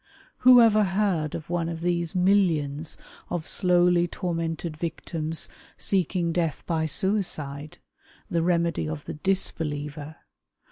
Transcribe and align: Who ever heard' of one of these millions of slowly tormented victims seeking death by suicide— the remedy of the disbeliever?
Who 0.39 0.59
ever 0.61 0.81
heard' 0.83 1.35
of 1.35 1.47
one 1.47 1.69
of 1.69 1.81
these 1.81 2.15
millions 2.15 2.97
of 3.29 3.47
slowly 3.47 4.07
tormented 4.07 4.75
victims 4.75 5.47
seeking 5.77 6.33
death 6.33 6.63
by 6.65 6.87
suicide— 6.87 7.77
the 8.27 8.41
remedy 8.41 8.89
of 8.89 9.05
the 9.05 9.13
disbeliever? 9.13 10.15